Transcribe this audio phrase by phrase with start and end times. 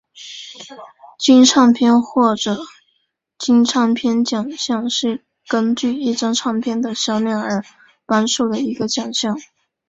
[1.19, 2.35] 金唱片或
[3.37, 7.63] 金唱片奖项是根据一张唱片的销量而
[8.07, 9.37] 颁授的一个奖项。